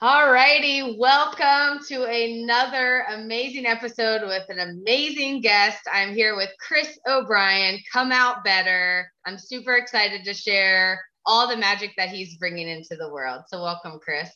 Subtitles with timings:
[0.00, 0.96] All righty.
[0.98, 5.78] Welcome to another amazing episode with an amazing guest.
[5.90, 9.10] I'm here with Chris O'Brien, Come Out Better.
[9.26, 13.42] I'm super excited to share all the magic that he's bringing into the world.
[13.48, 14.30] So, welcome, Chris.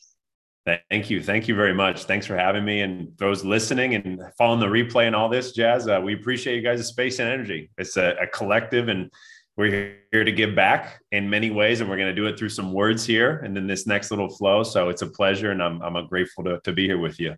[0.65, 1.21] Thank you.
[1.21, 2.05] Thank you very much.
[2.05, 5.87] Thanks for having me and those listening and following the replay and all this jazz.
[5.87, 7.69] Uh, we appreciate you guys' space and energy.
[7.77, 9.11] It's a, a collective and
[9.55, 12.49] we're here to give back in many ways and we're going to do it through
[12.49, 14.63] some words here and then this next little flow.
[14.63, 17.35] So it's a pleasure and i'm, I'm grateful to, to be here with you.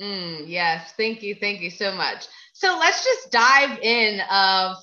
[0.00, 0.92] Mm, yes.
[0.96, 1.34] Thank you.
[1.34, 2.26] Thank you so much.
[2.52, 4.76] So let's just dive in of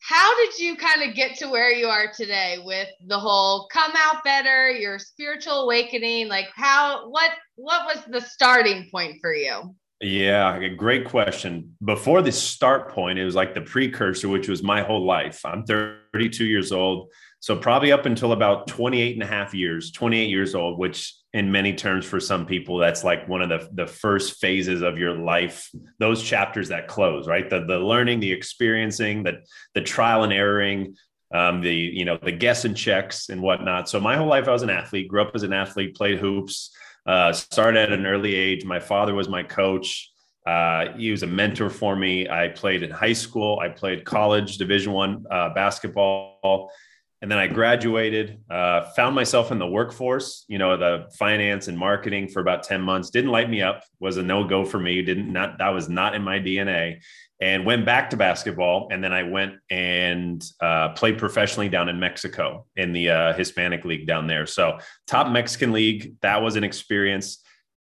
[0.00, 3.92] how did you kind of get to where you are today with the whole come
[3.96, 6.28] out better your spiritual awakening?
[6.28, 11.76] Like how what what was the starting point for you yeah, great question.
[11.84, 15.40] Before the start point, it was like the precursor, which was my whole life.
[15.44, 17.12] I'm 32 years old.
[17.38, 21.52] So, probably up until about 28 and a half years, 28 years old, which in
[21.52, 25.14] many terms for some people, that's like one of the, the first phases of your
[25.14, 27.48] life, those chapters that close, right?
[27.48, 29.42] The, the learning, the experiencing, the,
[29.74, 30.96] the trial and erroring,
[31.32, 33.88] um, the, you know, the guess and checks and whatnot.
[33.88, 36.72] So, my whole life, I was an athlete, grew up as an athlete, played hoops
[37.06, 38.64] uh, started at an early age.
[38.64, 40.10] My father was my coach.
[40.46, 42.28] Uh, he was a mentor for me.
[42.28, 43.60] I played in high school.
[43.60, 46.70] I played college Division One uh, basketball,
[47.22, 48.40] and then I graduated.
[48.50, 50.44] Uh, found myself in the workforce.
[50.48, 53.10] You know, the finance and marketing for about ten months.
[53.10, 53.84] Didn't light me up.
[54.00, 55.00] Was a no go for me.
[55.02, 57.00] Didn't not that was not in my DNA
[57.42, 58.88] and went back to basketball.
[58.92, 63.84] And then I went and uh, played professionally down in Mexico in the uh, Hispanic
[63.84, 64.46] League down there.
[64.46, 67.38] So, top Mexican league, that was an experience.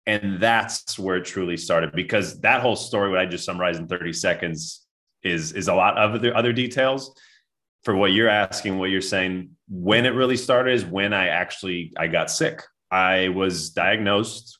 [0.06, 3.88] And that's where it truly started because that whole story, what I just summarized in
[3.88, 4.86] 30 seconds,
[5.22, 7.14] is, is a lot of other, other details.
[7.84, 11.94] For what you're asking, what you're saying, when it really started is when I actually
[11.98, 12.62] I got sick.
[12.92, 14.60] I was diagnosed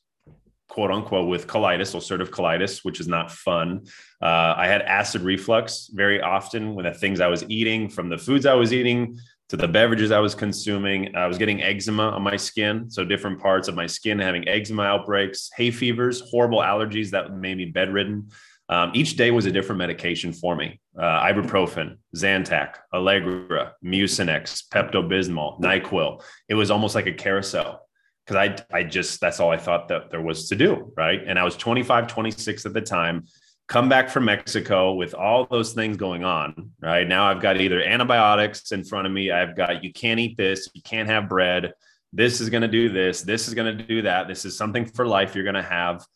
[0.72, 3.82] quote unquote with colitis, ulcerative colitis, which is not fun.
[4.22, 8.16] Uh, I had acid reflux very often when the things I was eating, from the
[8.16, 9.18] foods I was eating
[9.50, 11.14] to the beverages I was consuming.
[11.14, 12.90] I was getting eczema on my skin.
[12.90, 17.58] So, different parts of my skin having eczema outbreaks, hay fevers, horrible allergies that made
[17.58, 18.30] me bedridden.
[18.72, 25.06] Um, each day was a different medication for me uh, ibuprofen, Zantac, Allegra, Mucinex, Pepto
[25.06, 26.22] Bismol, NyQuil.
[26.48, 27.86] It was almost like a carousel
[28.24, 30.90] because I, I just, that's all I thought that there was to do.
[30.96, 31.20] Right.
[31.26, 33.26] And I was 25, 26 at the time,
[33.68, 36.70] come back from Mexico with all those things going on.
[36.80, 37.06] Right.
[37.06, 39.30] Now I've got either antibiotics in front of me.
[39.30, 41.74] I've got, you can't eat this, you can't have bread.
[42.14, 43.20] This is going to do this.
[43.20, 44.28] This is going to do that.
[44.28, 46.06] This is something for life you're going to have.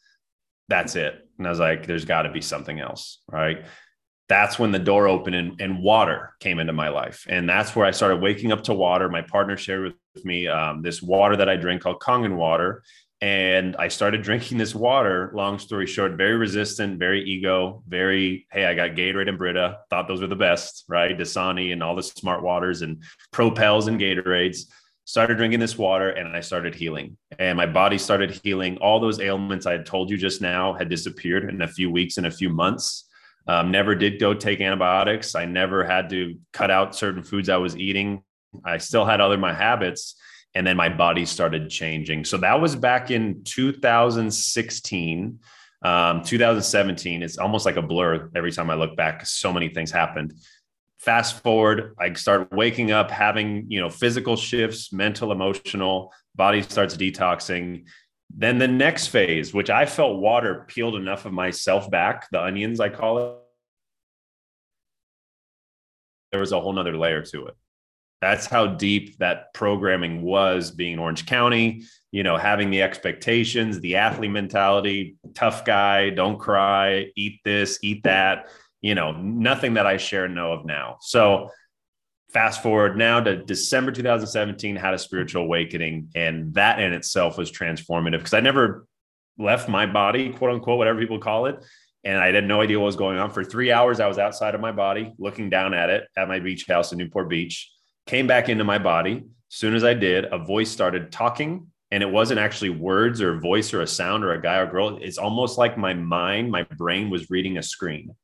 [0.68, 1.28] That's it.
[1.38, 3.22] And I was like, there's got to be something else.
[3.30, 3.64] Right
[4.28, 7.26] that's when the door opened and, and, water came into my life.
[7.28, 9.08] And that's where I started waking up to water.
[9.08, 12.82] My partner shared with me um, this water that I drink called Kangen water.
[13.20, 18.66] And I started drinking this water, long story short, very resistant, very ego, very, hey,
[18.66, 21.16] I got Gatorade and Brita, thought those were the best, right?
[21.16, 24.64] Dasani and all the smart waters and Propels and Gatorades.
[25.06, 27.16] Started drinking this water and I started healing.
[27.38, 28.76] And my body started healing.
[28.78, 32.18] All those ailments I had told you just now had disappeared in a few weeks,
[32.18, 33.06] in a few months
[33.48, 35.34] um, never did go take antibiotics.
[35.34, 38.22] I never had to cut out certain foods I was eating.
[38.64, 40.16] I still had other my habits,
[40.54, 42.24] and then my body started changing.
[42.24, 45.38] So that was back in 2016.
[45.82, 49.24] Um, 2017 it's almost like a blur every time I look back.
[49.26, 50.32] So many things happened.
[51.06, 56.12] Fast forward, I start waking up, having you know physical shifts, mental, emotional.
[56.34, 57.84] Body starts detoxing,
[58.28, 62.80] then the next phase, which I felt water peeled enough of myself back, the onions,
[62.80, 63.36] I call it,
[66.32, 67.54] there was a whole nother layer to it.
[68.20, 73.78] That's how deep that programming was being in Orange County, you know, having the expectations,
[73.80, 78.48] the athlete mentality, tough guy, don't cry, eat this, eat that,
[78.86, 80.98] you know, nothing that I share know of now.
[81.00, 81.50] So
[82.32, 86.10] fast forward now to December 2017, had a spiritual awakening.
[86.14, 88.86] And that in itself was transformative because I never
[89.38, 91.64] left my body, quote unquote, whatever people call it.
[92.04, 93.32] And I had no idea what was going on.
[93.32, 96.38] For three hours, I was outside of my body, looking down at it at my
[96.38, 97.68] beach house in Newport Beach,
[98.06, 99.24] came back into my body.
[99.48, 101.66] Soon as I did, a voice started talking.
[101.90, 105.00] And it wasn't actually words or voice or a sound or a guy or girl.
[105.02, 108.14] It's almost like my mind, my brain was reading a screen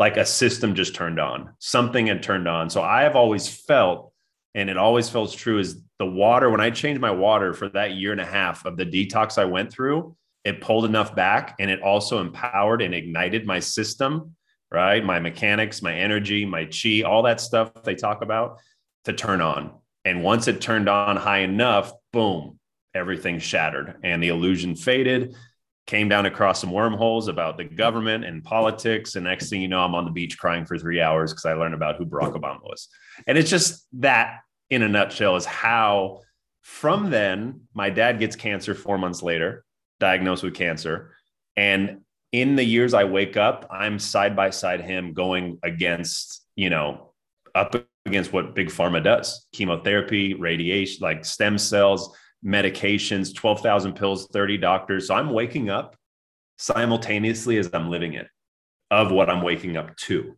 [0.00, 2.70] like a system just turned on, something had turned on.
[2.70, 4.14] So I have always felt,
[4.54, 6.48] and it always feels true, is the water.
[6.48, 9.44] When I changed my water for that year and a half of the detox I
[9.44, 14.34] went through, it pulled enough back and it also empowered and ignited my system,
[14.72, 15.04] right?
[15.04, 18.56] My mechanics, my energy, my chi, all that stuff they talk about
[19.04, 19.70] to turn on.
[20.06, 22.58] And once it turned on high enough, boom,
[22.94, 25.36] everything shattered and the illusion faded.
[25.90, 29.16] Came down across some wormholes about the government and politics.
[29.16, 31.54] And next thing you know, I'm on the beach crying for three hours because I
[31.54, 32.86] learned about who Barack Obama was.
[33.26, 34.38] And it's just that,
[34.70, 36.20] in a nutshell, is how
[36.62, 39.64] from then my dad gets cancer four months later,
[39.98, 41.12] diagnosed with cancer.
[41.56, 46.70] And in the years I wake up, I'm side by side him going against, you
[46.70, 47.14] know,
[47.52, 47.74] up
[48.06, 55.08] against what big pharma does chemotherapy, radiation, like stem cells, medications, 12,000 pills, 30 doctors.
[55.08, 55.96] So I'm waking up
[56.58, 58.28] simultaneously as I'm living it
[58.90, 60.36] of what I'm waking up to.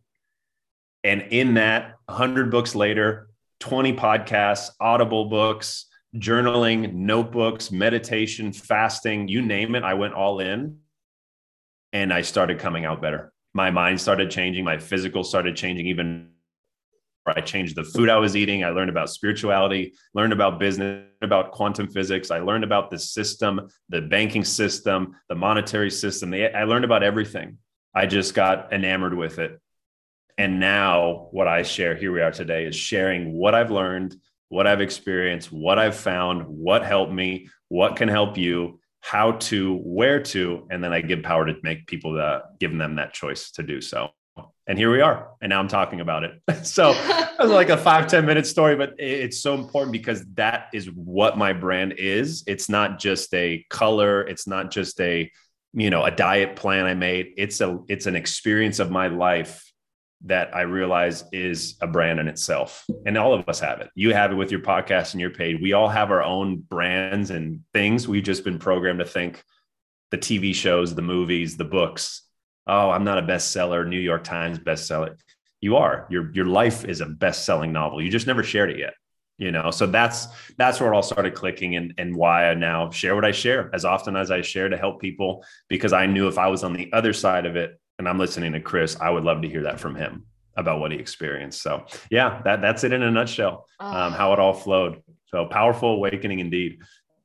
[1.03, 3.29] And in that, 100 books later,
[3.59, 5.85] 20 podcasts, audible books,
[6.15, 10.77] journaling, notebooks, meditation, fasting, you name it, I went all in
[11.91, 13.33] and I started coming out better.
[13.53, 16.29] My mind started changing, my physical started changing even
[17.25, 18.63] I changed the food I was eating.
[18.63, 22.31] I learned about spirituality, learned about business, about quantum physics.
[22.31, 26.33] I learned about the system, the banking system, the monetary system.
[26.33, 27.57] I learned about everything.
[27.95, 29.59] I just got enamored with it.
[30.37, 34.15] And now, what I share here we are today is sharing what I've learned,
[34.49, 39.77] what I've experienced, what I've found, what helped me, what can help you, how to,
[39.83, 43.13] where to, and then I give power to make people uh, that giving them that
[43.13, 44.09] choice to do so
[44.67, 45.29] and here we are.
[45.41, 46.41] And now i'm talking about it.
[46.63, 50.67] So it was like a five ten minute story but it's so important because that
[50.73, 52.43] is what my brand is.
[52.47, 54.21] It's not just a color.
[54.21, 55.29] It's not just a
[55.73, 57.33] you know a diet plan i made.
[57.37, 59.69] It's a it's an experience of my life
[60.25, 62.85] that i realize is a brand in itself.
[63.05, 63.89] And all of us have it.
[63.93, 67.29] You have it with your podcast and your page we all have our own brands
[67.29, 68.07] and things.
[68.07, 69.43] We've just been programmed to think
[70.11, 72.22] the tv shows the movies the books
[72.67, 75.17] oh, I'm not a bestseller, New York Times bestseller.
[75.61, 76.07] You are.
[76.09, 78.01] Your your life is a best-selling novel.
[78.01, 78.93] You just never shared it yet.
[79.37, 80.27] You know, so that's
[80.57, 83.69] that's where it all started clicking and and why I now share what I share
[83.73, 86.73] as often as I share to help people because I knew if I was on
[86.73, 89.63] the other side of it and I'm listening to Chris, I would love to hear
[89.63, 90.25] that from him
[90.55, 91.61] about what he experienced.
[91.61, 93.65] So yeah, that that's it in a nutshell.
[93.79, 95.01] Um, how it all flowed.
[95.27, 96.79] So powerful awakening indeed.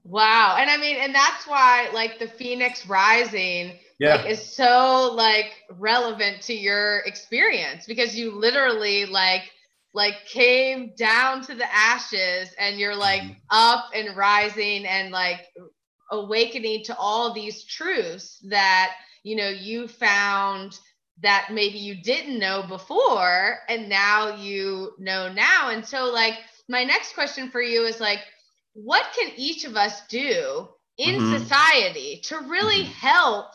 [0.05, 0.57] Wow.
[0.59, 4.17] And I mean, and that's why like the Phoenix Rising yeah.
[4.17, 9.51] like is so like relevant to your experience because you literally like
[9.95, 13.33] like came down to the ashes and you're like mm-hmm.
[13.51, 15.49] up and rising and like
[16.11, 18.93] awakening to all these truths that
[19.25, 20.79] you know you found
[21.21, 26.35] that maybe you didn't know before and now you know now and so like
[26.69, 28.21] my next question for you is like
[28.75, 30.69] what can each of us do
[30.99, 31.39] in mm-hmm.
[31.39, 32.93] society to really mm-hmm.
[32.93, 33.47] help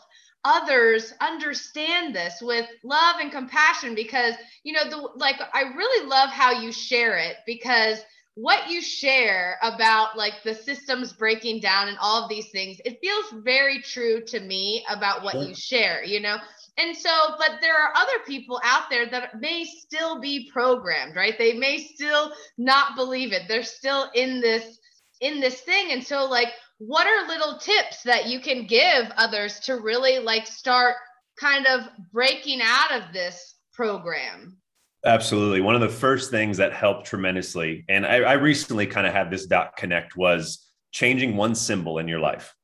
[0.44, 6.28] others understand this with love and compassion because you know the like i really love
[6.28, 7.98] how you share it because
[8.36, 12.98] what you share about like the systems breaking down and all of these things it
[13.00, 15.44] feels very true to me about what sure.
[15.44, 16.36] you share you know?
[16.76, 21.38] And so but there are other people out there that may still be programmed right?
[21.38, 23.42] They may still not believe it.
[23.46, 24.80] They're still in this
[25.20, 25.92] in this thing.
[25.92, 26.48] And so like
[26.78, 30.96] what are little tips that you can give others to really like start
[31.38, 34.58] kind of breaking out of this program?
[35.04, 35.60] Absolutely.
[35.60, 39.30] One of the first things that helped tremendously, and I, I recently kind of had
[39.30, 42.54] this dot connect, was changing one symbol in your life.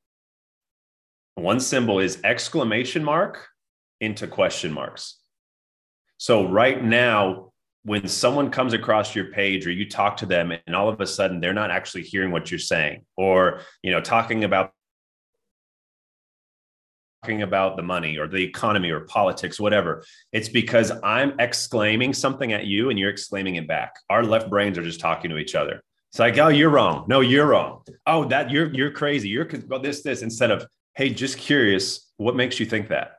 [1.34, 3.46] One symbol is exclamation mark
[4.00, 5.18] into question marks.
[6.16, 7.49] So right now,
[7.84, 11.06] when someone comes across your page or you talk to them and all of a
[11.06, 14.72] sudden they're not actually hearing what you're saying or you know talking about
[17.22, 22.52] talking about the money or the economy or politics whatever it's because i'm exclaiming something
[22.52, 23.96] at you and you're exclaiming it back.
[24.08, 25.82] Our left brains are just talking to each other.
[26.10, 27.04] It's like oh you're wrong.
[27.08, 27.82] No you're wrong.
[28.06, 29.28] Oh that you're you're crazy.
[29.28, 33.18] You're about this this instead of hey just curious what makes you think that?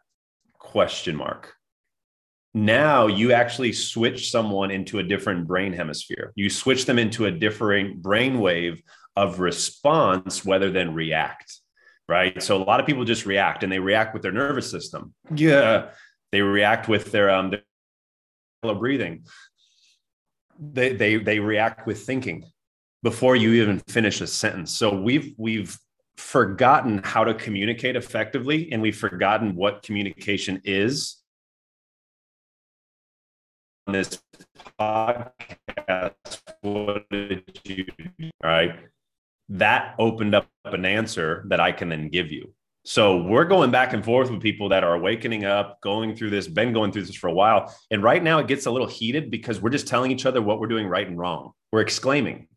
[0.60, 1.56] Question mark
[2.54, 6.34] now you actually switch someone into a different brain hemisphere.
[6.36, 8.82] You switch them into a different brain wave
[9.16, 11.60] of response rather than react.
[12.10, 12.42] Right.
[12.44, 15.14] So a lot of people just react and they react with their nervous system.
[15.34, 15.92] Yeah.
[16.34, 19.24] They react with their um their breathing.
[20.60, 22.44] They they they react with thinking
[23.02, 24.76] before you even finish a sentence.
[24.76, 25.78] So we've we've
[26.18, 31.21] forgotten how to communicate effectively and we've forgotten what communication is
[33.88, 34.22] this
[34.80, 36.14] podcast,
[36.62, 37.86] what did you
[38.18, 38.30] do?
[38.44, 38.76] Right.
[39.50, 42.54] That opened up an answer that I can then give you.
[42.84, 46.48] So we're going back and forth with people that are awakening up, going through this,
[46.48, 47.76] been going through this for a while.
[47.92, 50.60] And right now it gets a little heated because we're just telling each other what
[50.60, 51.52] we're doing right and wrong.
[51.72, 52.48] We're exclaiming.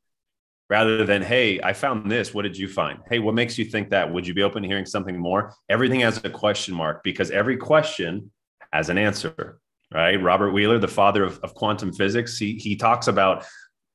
[0.71, 2.33] rather than, hey, I found this.
[2.33, 2.99] What did you find?
[3.09, 4.12] Hey, what makes you think that?
[4.12, 5.54] Would you be open to hearing something more?
[5.69, 8.31] Everything has a question mark because every question
[8.73, 9.61] has an answer,
[9.93, 10.21] right?
[10.23, 13.45] Robert Wheeler, the father of, of quantum physics, he, he talks about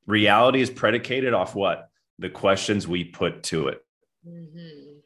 [0.05, 1.89] reality is predicated off what?
[2.17, 3.85] The questions we put to it.
[4.27, 4.97] Mm-hmm.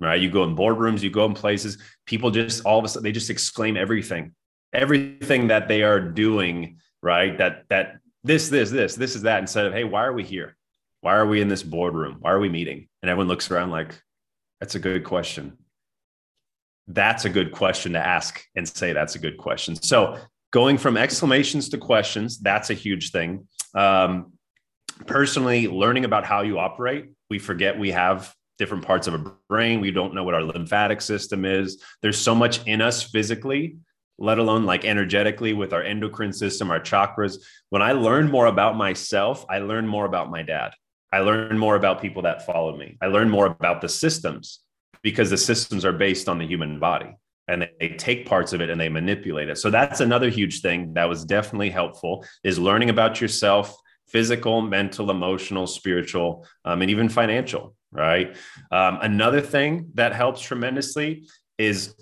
[0.00, 0.20] Right.
[0.20, 3.12] You go in boardrooms, you go in places, people just all of a sudden they
[3.12, 4.34] just exclaim everything,
[4.72, 7.38] everything that they are doing, right?
[7.38, 10.56] That that this, this, this, this is that instead of, hey, why are we here?
[11.00, 12.18] Why are we in this boardroom?
[12.20, 12.88] Why are we meeting?
[13.02, 14.00] And everyone looks around like,
[14.60, 15.58] that's a good question.
[16.88, 19.76] That's a good question to ask and say that's a good question.
[19.76, 20.18] So
[20.50, 23.46] going from exclamations to questions, that's a huge thing.
[23.74, 24.32] Um,
[25.06, 29.80] personally, learning about how you operate, we forget we have different parts of a brain.
[29.80, 31.82] We don't know what our lymphatic system is.
[32.02, 33.76] There's so much in us physically
[34.22, 37.38] let alone like energetically with our endocrine system, our chakras.
[37.70, 40.74] When I learned more about myself, I learned more about my dad.
[41.12, 42.96] I learned more about people that followed me.
[43.02, 44.60] I learned more about the systems
[45.02, 47.16] because the systems are based on the human body
[47.48, 49.58] and they take parts of it and they manipulate it.
[49.58, 53.76] So that's another huge thing that was definitely helpful is learning about yourself,
[54.08, 57.74] physical, mental, emotional, spiritual, um, and even financial.
[57.90, 58.36] Right.
[58.70, 61.28] Um, another thing that helps tremendously
[61.58, 61.94] is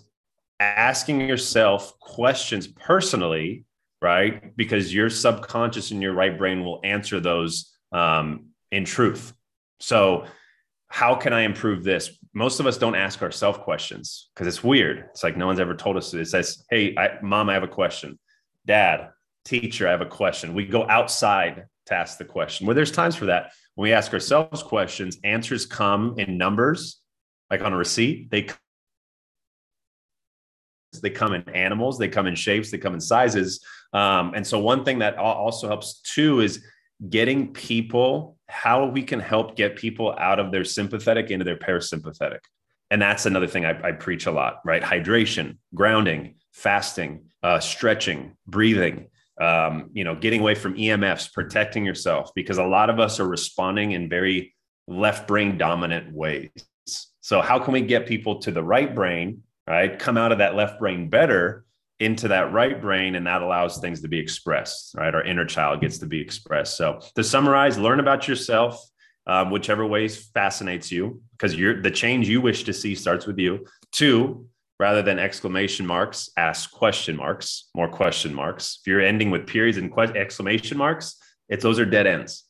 [0.60, 3.64] asking yourself questions personally,
[4.00, 4.56] right?
[4.56, 9.32] Because your subconscious and your right brain will answer those um, in truth.
[9.80, 10.26] So,
[10.88, 12.10] how can I improve this?
[12.32, 15.06] Most of us don't ask ourselves questions because it's weird.
[15.10, 16.14] It's like no one's ever told us.
[16.14, 18.18] It says, "Hey, I, mom, I have a question."
[18.66, 19.10] Dad,
[19.44, 20.54] teacher, I have a question.
[20.54, 22.66] We go outside to ask the question.
[22.66, 23.52] Well, there's times for that.
[23.74, 27.00] When we ask ourselves questions, answers come in numbers,
[27.50, 28.30] like on a receipt.
[28.30, 28.48] They
[31.02, 33.64] they come in animals, they come in shapes, they come in sizes.
[33.92, 36.64] Um, and so, one thing that also helps too is
[37.08, 42.40] getting people how we can help get people out of their sympathetic into their parasympathetic.
[42.90, 44.82] And that's another thing I, I preach a lot, right?
[44.82, 49.06] Hydration, grounding, fasting, uh, stretching, breathing.
[49.40, 53.26] Um, you know, getting away from EMFs, protecting yourself, because a lot of us are
[53.26, 54.54] responding in very
[54.86, 56.50] left brain dominant ways.
[57.22, 59.98] So, how can we get people to the right brain right?
[59.98, 61.64] Come out of that left brain better
[62.00, 65.14] into that right brain, and that allows things to be expressed, right?
[65.14, 66.76] Our inner child gets to be expressed.
[66.76, 68.82] So, to summarize, learn about yourself,
[69.26, 73.38] um, whichever ways fascinates you, because you're the change you wish to see starts with
[73.38, 73.66] you.
[73.92, 74.46] Two,
[74.78, 78.78] rather than exclamation marks, ask question marks, more question marks.
[78.80, 81.16] If you're ending with periods and que- exclamation marks,
[81.48, 82.44] it's those are dead ends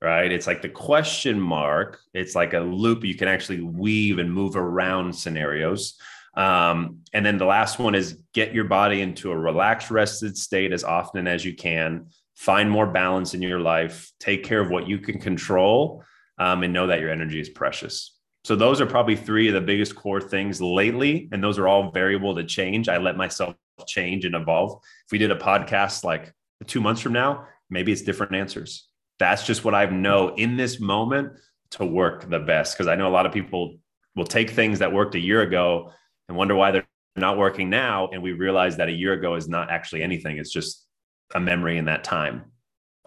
[0.00, 0.30] right?
[0.30, 4.56] It's like the question mark, it's like a loop you can actually weave and move
[4.56, 5.98] around scenarios.
[6.38, 10.72] Um, and then the last one is get your body into a relaxed, rested state
[10.72, 12.06] as often as you can.
[12.36, 14.12] Find more balance in your life.
[14.20, 16.04] Take care of what you can control,
[16.38, 18.16] um, and know that your energy is precious.
[18.44, 21.90] So those are probably three of the biggest core things lately, and those are all
[21.90, 22.88] variable to change.
[22.88, 23.56] I let myself
[23.88, 24.80] change and evolve.
[25.06, 26.32] If we did a podcast like
[26.66, 28.88] two months from now, maybe it's different answers.
[29.18, 31.32] That's just what I know in this moment
[31.72, 32.74] to work the best.
[32.74, 33.78] Because I know a lot of people
[34.14, 35.90] will take things that worked a year ago
[36.28, 38.08] and wonder why they're not working now.
[38.12, 40.38] And we realize that a year ago is not actually anything.
[40.38, 40.86] It's just
[41.34, 42.44] a memory in that time.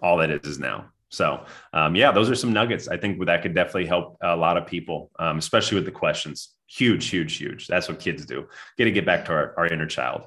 [0.01, 0.90] All that is is now.
[1.10, 2.88] So, um, yeah, those are some nuggets.
[2.88, 6.56] I think that could definitely help a lot of people, um, especially with the questions.
[6.68, 7.68] Huge, huge, huge.
[7.68, 8.48] That's what kids do.
[8.78, 10.24] Get to get back to our, our inner child.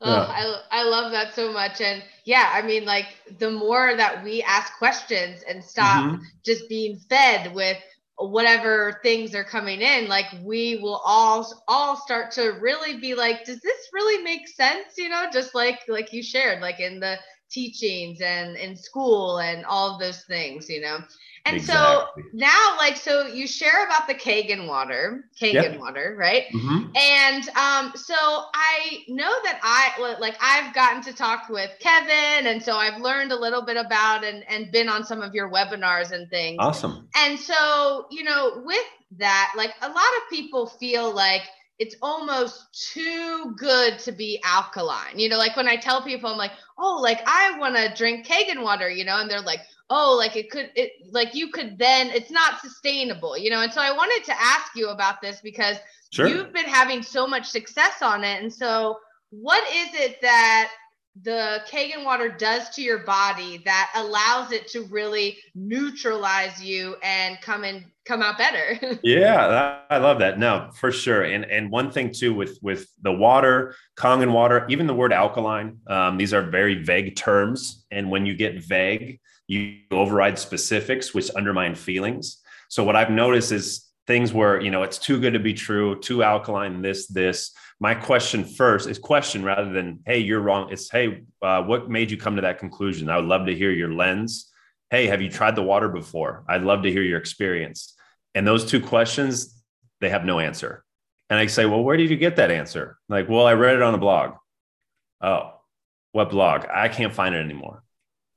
[0.00, 0.26] Oh, yeah.
[0.70, 1.80] I, I love that so much.
[1.80, 3.06] And yeah, I mean, like
[3.38, 6.22] the more that we ask questions and stop mm-hmm.
[6.44, 7.78] just being fed with
[8.18, 13.44] whatever things are coming in like we will all all start to really be like
[13.44, 14.96] does this really make sense?
[14.96, 17.18] You know just like like you shared like in the
[17.50, 20.98] teachings and in school and all of those things you know
[21.46, 22.24] and exactly.
[22.24, 25.78] so now, like, so you share about the Kangen water, Kangen yep.
[25.78, 26.44] water, right?
[26.52, 26.90] Mm-hmm.
[26.96, 32.62] And um, so I know that I like I've gotten to talk with Kevin, and
[32.62, 36.10] so I've learned a little bit about and and been on some of your webinars
[36.10, 36.56] and things.
[36.58, 37.08] Awesome.
[37.14, 38.86] And so you know, with
[39.18, 41.42] that, like a lot of people feel like
[41.78, 45.18] it's almost too good to be alkaline.
[45.18, 48.26] You know, like when I tell people, I'm like, oh, like I want to drink
[48.26, 49.60] Kangen water, you know, and they're like,
[49.90, 53.72] oh like it could it like you could then it's not sustainable you know and
[53.72, 55.76] so i wanted to ask you about this because
[56.12, 56.26] sure.
[56.26, 58.98] you've been having so much success on it and so
[59.30, 60.70] what is it that
[61.22, 67.40] the Kangen water does to your body that allows it to really neutralize you and
[67.40, 68.98] come and come out better.
[69.02, 70.38] yeah, I love that.
[70.38, 71.22] No, for sure.
[71.22, 75.78] And and one thing too with with the water, Kangen water, even the word alkaline,
[75.86, 77.86] um, these are very vague terms.
[77.90, 82.42] And when you get vague, you override specifics, which undermine feelings.
[82.68, 85.98] So what I've noticed is things where you know it's too good to be true,
[86.00, 87.52] too alkaline, this, this.
[87.78, 90.72] My question first is question rather than hey, you're wrong.
[90.72, 93.08] It's hey, uh, what made you come to that conclusion?
[93.08, 94.50] I would love to hear your lens.
[94.90, 96.44] Hey, have you tried the water before?
[96.48, 97.94] I'd love to hear your experience.
[98.34, 99.62] And those two questions,
[100.00, 100.84] they have no answer.
[101.28, 102.98] And I say, well, where did you get that answer?
[103.08, 104.34] Like, well, I read it on a blog.
[105.20, 105.54] Oh,
[106.12, 106.66] what blog?
[106.72, 107.82] I can't find it anymore.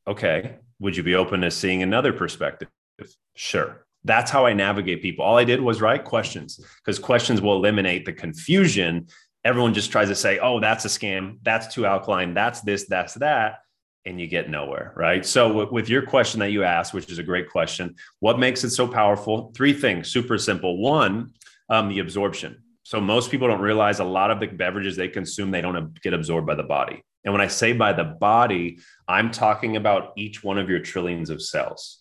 [0.07, 0.55] Okay.
[0.79, 2.69] Would you be open to seeing another perspective?
[3.35, 3.85] Sure.
[4.03, 5.25] That's how I navigate people.
[5.25, 9.07] All I did was write questions because questions will eliminate the confusion.
[9.43, 11.39] Everyone just tries to say, oh, that's a scam.
[11.43, 12.33] That's too alkaline.
[12.33, 13.59] That's this, that's that.
[14.05, 14.93] And you get nowhere.
[14.95, 15.25] Right.
[15.25, 18.69] So, with your question that you asked, which is a great question, what makes it
[18.69, 19.51] so powerful?
[19.53, 20.77] Three things, super simple.
[20.77, 21.33] One,
[21.69, 22.63] um, the absorption.
[22.83, 26.13] So most people don't realize a lot of the beverages they consume, they don't get
[26.13, 27.03] absorbed by the body.
[27.23, 31.29] And when I say by the body, I'm talking about each one of your trillions
[31.29, 31.99] of cells,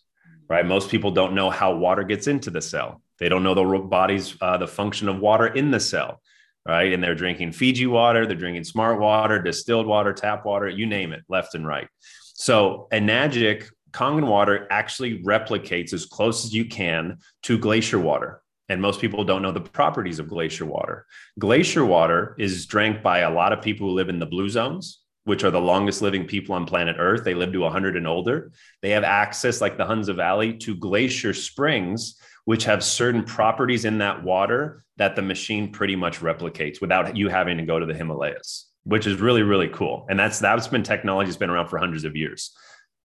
[0.48, 0.64] right?
[0.64, 3.02] Most people don't know how water gets into the cell.
[3.18, 6.20] They don't know the body's, uh, the function of water in the cell,
[6.66, 6.92] right?
[6.92, 11.12] And they're drinking Fiji water, they're drinking smart water, distilled water, tap water, you name
[11.12, 11.88] it, left and right.
[12.34, 18.82] So Enagic Kangen water actually replicates as close as you can to glacier water and
[18.82, 21.06] most people don't know the properties of glacier water.
[21.38, 25.00] Glacier water is drank by a lot of people who live in the blue zones,
[25.28, 27.22] which are the longest living people on planet Earth.
[27.22, 28.50] They live to 100 and older.
[28.80, 33.98] They have access, like the Hunza Valley, to glacier springs, which have certain properties in
[33.98, 37.92] that water that the machine pretty much replicates without you having to go to the
[37.92, 40.06] Himalayas, which is really, really cool.
[40.08, 42.56] And that's that's been technology that's been around for hundreds of years.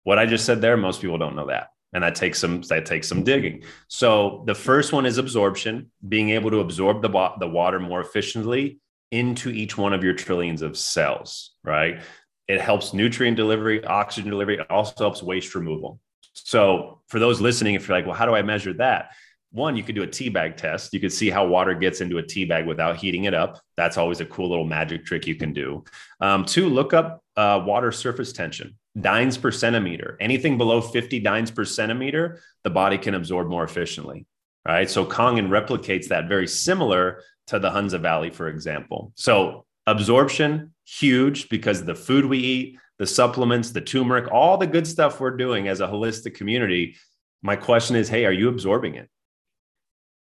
[0.03, 2.87] What I just said there, most people don't know that and that takes some that
[2.87, 7.49] takes some digging so the first one is absorption being able to absorb the, the
[7.49, 8.79] water more efficiently
[9.11, 12.01] into each one of your trillions of cells right?
[12.49, 14.57] It helps nutrient delivery oxygen delivery.
[14.57, 16.01] It also helps waste removal.
[16.33, 19.11] So for those listening if you're like well how do i measure that?
[19.53, 20.93] One you could do a tea bag test.
[20.93, 23.61] You could see how water gets into a tea bag without heating it up.
[23.77, 25.85] That's always a cool little magic trick you can do.
[26.21, 28.79] Um, two look up uh, water surface tension.
[29.01, 30.17] Dynes per centimeter.
[30.21, 34.27] Anything below 50 dynes per centimeter, the body can absorb more efficiently.
[34.65, 34.91] Right.
[34.91, 39.13] So Kangen replicates that very similar to the Hunza Valley, for example.
[39.17, 44.87] So absorption, huge because the food we eat, the supplements, the turmeric, all the good
[44.87, 46.97] stuff we're doing as a holistic community.
[47.43, 49.09] My question is, hey, are you absorbing it?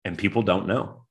[0.05, 1.03] And people don't know.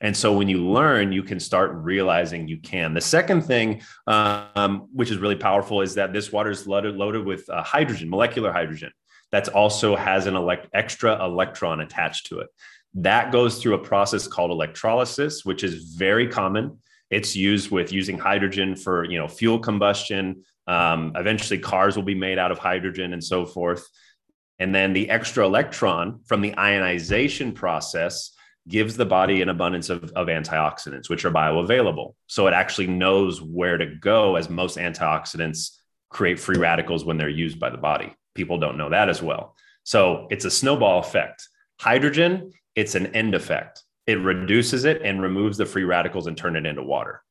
[0.00, 2.92] And so when you learn, you can start realizing you can.
[2.92, 7.24] The second thing, um, which is really powerful, is that this water is loaded, loaded
[7.24, 8.90] with uh, hydrogen, molecular hydrogen,
[9.30, 12.48] that also has an elect- extra electron attached to it.
[12.94, 16.78] That goes through a process called electrolysis, which is very common.
[17.10, 20.44] It's used with using hydrogen for you know fuel combustion.
[20.66, 23.86] Um, eventually, cars will be made out of hydrogen and so forth.
[24.58, 28.30] And then the extra electron from the ionization process
[28.68, 32.14] gives the body an abundance of, of antioxidants, which are bioavailable.
[32.28, 35.76] So it actually knows where to go, as most antioxidants
[36.08, 38.14] create free radicals when they're used by the body.
[38.34, 39.54] People don't know that as well.
[39.82, 41.46] So it's a snowball effect.
[41.78, 43.82] Hydrogen, it's an end effect.
[44.06, 47.22] It reduces it and removes the free radicals and turn it into water.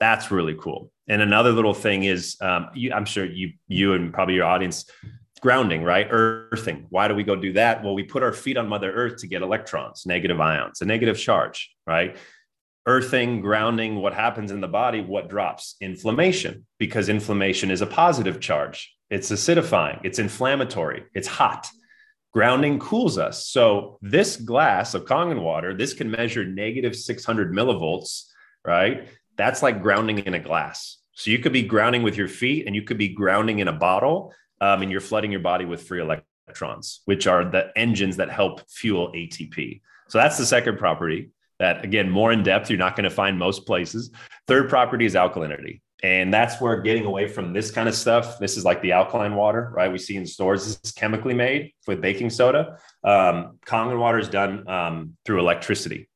[0.00, 0.92] That's really cool.
[1.08, 4.84] And another little thing is, um, you, I'm sure you, you and probably your audience
[5.40, 6.06] grounding, right?
[6.10, 6.86] Earthing.
[6.90, 7.82] Why do we go do that?
[7.82, 11.18] Well, we put our feet on Mother Earth to get electrons, negative ions, a negative
[11.18, 12.16] charge, right?
[12.86, 15.76] Earthing, grounding, what happens in the body, what drops?
[15.80, 18.94] Inflammation, because inflammation is a positive charge.
[19.10, 21.68] It's acidifying, it's inflammatory, it's hot.
[22.32, 23.46] Grounding cools us.
[23.48, 28.24] So, this glass of Kangen water, this can measure negative 600 millivolts,
[28.64, 29.08] right?
[29.36, 30.98] That's like grounding in a glass.
[31.14, 33.72] So, you could be grounding with your feet and you could be grounding in a
[33.72, 38.30] bottle um, and you're flooding your body with free electrons, which are the engines that
[38.30, 39.80] help fuel ATP.
[40.08, 43.38] So that's the second property that, again, more in depth, you're not going to find
[43.38, 44.10] most places.
[44.46, 45.80] Third property is alkalinity.
[46.02, 48.38] And that's where getting away from this kind of stuff.
[48.38, 49.90] This is like the alkaline water, right?
[49.90, 50.64] We see in stores.
[50.64, 52.78] This is chemically made with baking soda.
[53.02, 56.08] Um, Kangen water is done um, through electricity,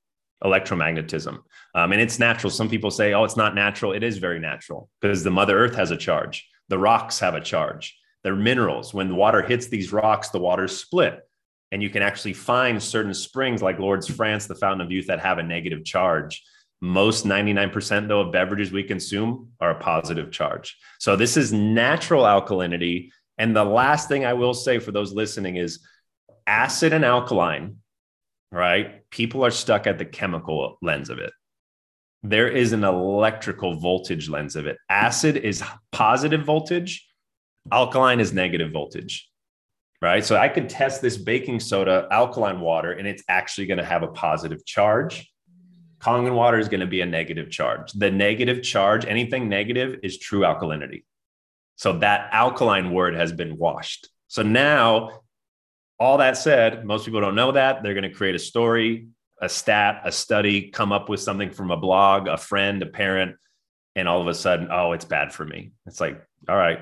[0.45, 1.39] electromagnetism,
[1.75, 2.51] um, and it's natural.
[2.51, 5.75] Some people say, "Oh, it's not natural." It is very natural because the Mother Earth
[5.75, 6.49] has a charge.
[6.69, 7.99] The rocks have a charge.
[8.23, 8.95] They're minerals.
[8.95, 11.21] When the water hits these rocks, the water's split.
[11.73, 15.21] And you can actually find certain springs like Lourdes France, the Fountain of Youth, that
[15.21, 16.43] have a negative charge.
[16.83, 20.77] Most 99% though of beverages we consume are a positive charge.
[20.99, 23.11] So this is natural alkalinity.
[23.39, 25.81] And the last thing I will say for those listening is
[26.47, 27.77] acid and alkaline,
[28.51, 29.09] right?
[29.11, 31.33] People are stuck at the chemical lens of it.
[32.25, 34.77] There is an electrical voltage lens of it.
[34.91, 37.07] Acid is positive voltage,
[37.71, 39.29] Alkaline is negative voltage.
[40.01, 40.25] right?
[40.25, 44.03] So I could test this baking soda alkaline water and it's actually going to have
[44.03, 45.32] a positive charge.
[46.03, 47.93] Kangen water is going to be a negative charge.
[47.93, 51.05] The negative charge, anything negative, is true alkalinity.
[51.77, 54.09] So that alkaline word has been washed.
[54.29, 55.21] So now,
[55.99, 57.83] all that said, most people don't know that.
[57.83, 59.09] They're going to create a story,
[59.41, 63.37] a stat, a study, come up with something from a blog, a friend, a parent,
[63.95, 65.73] and all of a sudden, oh, it's bad for me.
[65.87, 66.81] It's like, all right,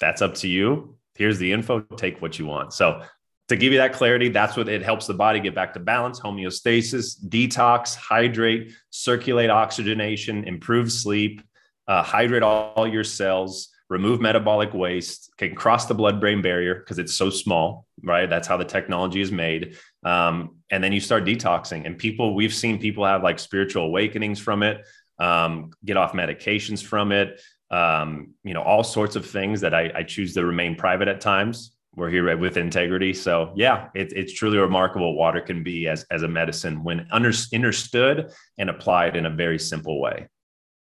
[0.00, 3.02] that's up to you here's the info take what you want so
[3.50, 6.18] to give you that clarity that's what it helps the body get back to balance
[6.18, 11.42] homeostasis detox hydrate circulate oxygenation improve sleep
[11.86, 16.98] uh, hydrate all, your cells remove metabolic waste can cross the blood brain barrier because
[16.98, 18.30] it's so small right?
[18.30, 19.76] That's how the technology is made.
[20.04, 21.84] Um, and then you start detoxing.
[21.84, 24.86] And people we've seen people have like spiritual awakenings from it
[25.18, 29.92] um, get off medications from it um, you know, all sorts of things that I,
[29.94, 31.72] I, choose to remain private at times.
[31.96, 33.12] We're here with integrity.
[33.12, 37.32] So yeah, it, it's truly remarkable water can be as, as a medicine when under,
[37.52, 40.28] understood and applied in a very simple way.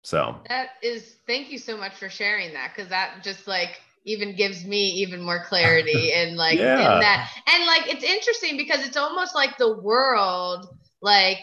[0.03, 2.75] So that is, thank you so much for sharing that.
[2.77, 6.94] Cause that just like even gives me even more clarity and like yeah.
[6.94, 7.31] in that.
[7.47, 10.68] And like, it's interesting because it's almost like the world,
[11.01, 11.38] like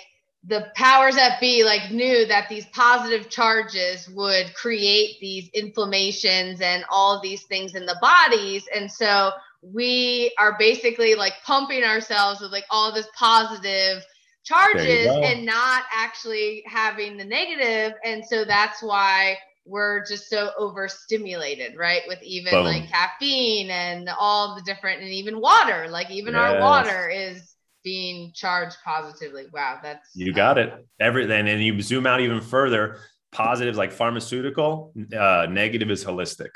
[0.47, 6.85] the powers that be like knew that these positive charges would create these inflammations and
[6.89, 8.67] all these things in the bodies.
[8.73, 9.31] And so
[9.61, 14.03] we are basically like pumping ourselves with like all this positive
[14.43, 17.97] charges and not actually having the negative.
[18.03, 22.03] And so that's why we're just so overstimulated right?
[22.07, 22.65] With even Boom.
[22.65, 25.87] like caffeine and all the different and even water.
[25.89, 26.43] Like even yes.
[26.43, 27.54] our water is
[27.85, 29.45] being charged positively.
[29.53, 30.85] Wow, that's you got it.
[30.99, 32.97] Everything, and you zoom out even further.
[33.31, 36.49] Positives like pharmaceutical, uh, negative is holistic.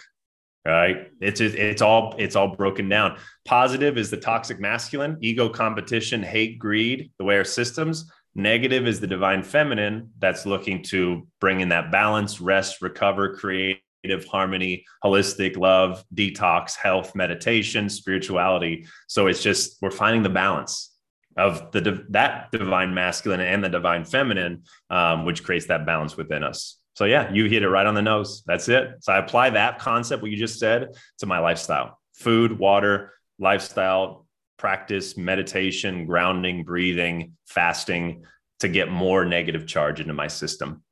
[0.65, 1.07] Right?
[1.21, 3.17] It's it's all it's all broken down.
[3.45, 8.11] Positive is the toxic masculine, ego, competition, hate, greed, the way our systems.
[8.35, 13.81] Negative is the divine feminine that's looking to bring in that balance, rest, recover, create
[14.31, 18.85] harmony, holistic love, detox, health, meditation, spirituality.
[19.07, 20.89] So it's just we're finding the balance
[21.39, 26.43] of the that divine masculine and the divine feminine, um, which creates that balance within
[26.43, 26.77] us.
[26.95, 28.43] So yeah, you hit it right on the nose.
[28.45, 28.95] That's it.
[29.01, 34.27] So I apply that concept, what you just said, to my lifestyle: food, water, lifestyle,
[34.57, 38.25] practice, meditation, grounding, breathing, fasting,
[38.59, 40.83] to get more negative charge into my system.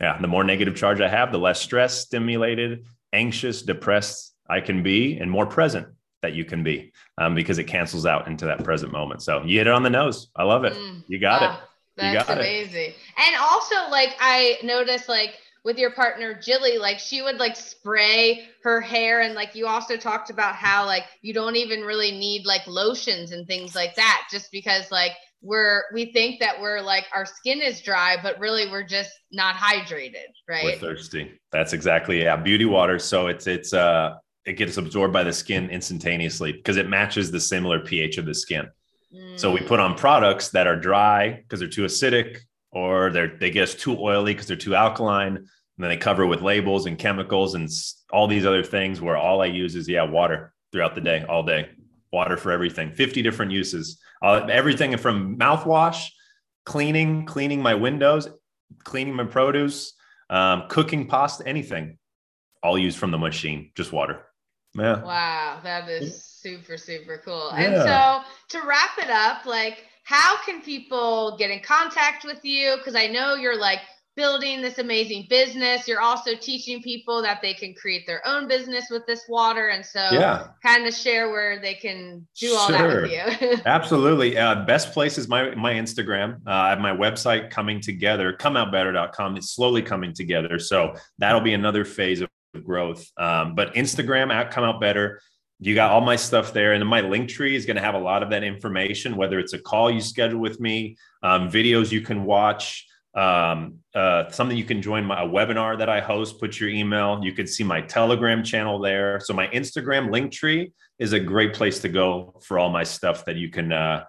[0.00, 4.82] Yeah, the more negative charge I have, the less stress, stimulated, anxious, depressed I can
[4.82, 5.88] be, and more present
[6.22, 9.22] that you can be um, because it cancels out into that present moment.
[9.22, 10.28] So you hit it on the nose.
[10.36, 10.72] I love it.
[10.72, 11.60] Mm, you got wow, it.
[12.04, 12.90] You that's got amazing.
[12.90, 12.94] It.
[13.16, 18.48] And also, like I noticed, like with your partner Jilly, like she would like spray
[18.62, 22.44] her hair, and like you also talked about how like you don't even really need
[22.46, 27.04] like lotions and things like that, just because like we're we think that we're like
[27.14, 30.64] our skin is dry, but really we're just not hydrated, right?
[30.64, 31.32] We're thirsty.
[31.52, 32.36] That's exactly yeah.
[32.36, 32.98] Beauty water.
[32.98, 37.40] So it's it's uh it gets absorbed by the skin instantaneously because it matches the
[37.40, 38.68] similar pH of the skin.
[39.14, 39.38] Mm.
[39.38, 42.38] So we put on products that are dry because they're too acidic
[42.70, 45.36] or they're they get us too oily because they're too alkaline.
[45.36, 47.68] And then they cover with labels and chemicals and
[48.10, 51.42] all these other things where all I use is yeah, water throughout the day, all
[51.42, 51.68] day.
[52.12, 52.92] Water for everything.
[52.92, 54.00] 50 different uses.
[54.22, 56.06] Uh, everything from mouthwash,
[56.64, 58.28] cleaning, cleaning my windows,
[58.84, 59.92] cleaning my produce,
[60.30, 61.98] um, cooking pasta, anything.
[62.62, 64.24] All used from the machine, just water.
[64.78, 65.02] Yeah.
[65.02, 67.50] Wow, that is super super cool.
[67.52, 67.64] Yeah.
[67.64, 72.76] And so to wrap it up, like how can people get in contact with you
[72.78, 73.80] because I know you're like
[74.16, 75.86] building this amazing business.
[75.86, 79.68] You're also teaching people that they can create their own business with this water.
[79.68, 80.48] And so yeah.
[80.62, 83.02] kind of share where they can do all sure.
[83.02, 83.58] that with you.
[83.66, 84.38] Absolutely.
[84.38, 86.36] Uh, best place is my, my Instagram.
[86.46, 89.36] Uh, I have my website coming together, comeoutbetter.com.
[89.36, 90.58] It's slowly coming together.
[90.58, 92.30] So that'll be another phase of
[92.66, 93.06] growth.
[93.16, 95.20] Um, but Instagram at come out better.
[95.58, 97.94] You got all my stuff there, and then my link tree is going to have
[97.94, 99.16] a lot of that information.
[99.16, 104.28] Whether it's a call you schedule with me, um, videos you can watch, um, uh,
[104.28, 106.38] something you can join my webinar that I host.
[106.38, 107.20] Put your email.
[107.22, 109.18] You can see my Telegram channel there.
[109.20, 113.24] So my Instagram link tree is a great place to go for all my stuff
[113.24, 113.72] that you can.
[113.72, 114.04] Uh,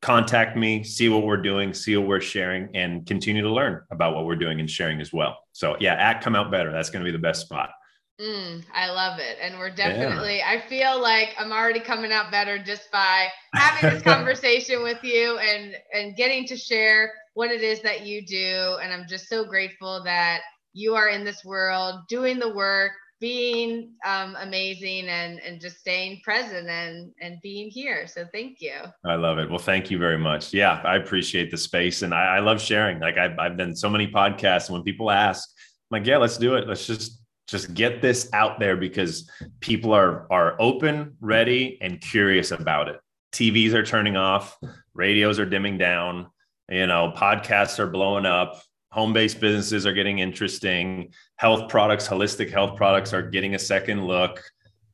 [0.00, 4.14] contact me, see what we're doing, see what we're sharing, and continue to learn about
[4.14, 5.36] what we're doing and sharing as well.
[5.52, 7.70] So, yeah, at Come Out Better, that's going to be the best spot.
[8.20, 9.38] Mm, I love it.
[9.40, 10.50] And we're definitely, yeah.
[10.50, 15.38] I feel like I'm already coming out better just by having this conversation with you
[15.38, 18.76] and and getting to share what it is that you do.
[18.82, 20.40] And I'm just so grateful that
[20.72, 26.20] you are in this world doing the work, being um, amazing and and just staying
[26.24, 28.08] present and and being here.
[28.08, 28.74] So thank you.
[29.06, 29.48] I love it.
[29.48, 30.52] Well, thank you very much.
[30.52, 32.98] Yeah, I appreciate the space and I, I love sharing.
[32.98, 35.48] Like I've, I've done so many podcasts and when people ask,
[35.92, 36.66] I'm like, yeah, let's do it.
[36.66, 39.28] Let's just just get this out there because
[39.60, 43.00] people are are open, ready, and curious about it.
[43.32, 44.56] TVs are turning off,
[44.94, 46.28] radios are dimming down,
[46.68, 52.76] you know, podcasts are blowing up home-based businesses are getting interesting health products holistic health
[52.76, 54.42] products are getting a second look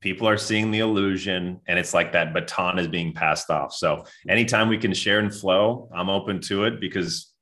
[0.00, 4.04] people are seeing the illusion and it's like that baton is being passed off so
[4.28, 7.32] anytime we can share and flow i'm open to it because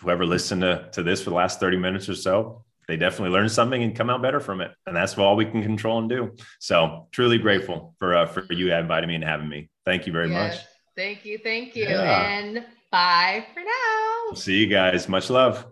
[0.00, 3.48] whoever listened to, to this for the last 30 minutes or so they definitely learn
[3.48, 4.70] something and come out better from it.
[4.86, 6.36] And that's all we can control and do.
[6.60, 9.70] So truly grateful for uh, for you inviting me and having me.
[9.86, 10.56] Thank you very yes.
[10.56, 10.64] much.
[10.94, 11.38] Thank you.
[11.38, 11.84] Thank you.
[11.84, 12.28] Yeah.
[12.28, 14.34] and bye for now.
[14.34, 15.08] See you guys.
[15.08, 15.64] Much love